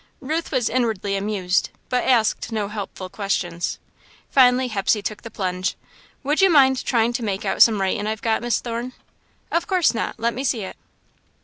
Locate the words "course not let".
9.67-10.33